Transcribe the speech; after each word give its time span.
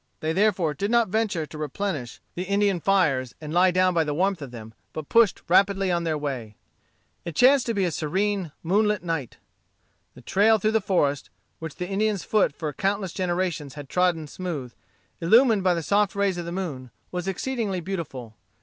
They 0.19 0.33
therefore 0.33 0.73
did 0.73 0.89
not 0.89 1.09
venture 1.09 1.45
to 1.45 1.57
replenish 1.59 2.21
the 2.33 2.41
Indian 2.45 2.79
fires 2.79 3.35
and 3.39 3.53
lie 3.53 3.69
down 3.69 3.93
by 3.93 4.03
the 4.03 4.15
warmth 4.15 4.41
of 4.41 4.49
them, 4.49 4.73
but 4.93 5.09
pushed 5.09 5.43
rapidly 5.47 5.91
on 5.91 6.05
their 6.05 6.17
way. 6.17 6.55
It 7.23 7.35
chanced 7.35 7.67
to 7.67 7.75
be 7.75 7.85
a 7.85 7.91
serene, 7.91 8.51
moonlight 8.63 9.03
night. 9.03 9.37
The 10.15 10.21
trail 10.21 10.57
through 10.57 10.71
the 10.71 10.81
forest, 10.81 11.29
which 11.59 11.75
the 11.75 11.87
Indian's 11.87 12.23
foot 12.23 12.51
for 12.55 12.73
countless 12.73 13.13
generations 13.13 13.75
had 13.75 13.89
trodden 13.89 14.25
smooth, 14.25 14.73
illumined 15.21 15.63
by 15.63 15.75
the 15.75 15.83
soft 15.83 16.15
rays 16.15 16.39
of 16.39 16.45
the 16.45 16.51
moon, 16.51 16.89
was 17.11 17.27
exceedingly 17.27 17.79
beautiful. 17.79 18.35